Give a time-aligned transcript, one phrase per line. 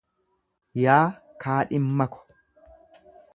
[0.83, 1.03] Yaa
[1.45, 2.21] kaadhimma ko.